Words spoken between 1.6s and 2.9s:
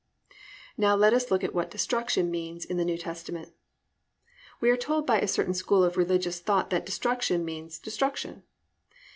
"Destruction" means in the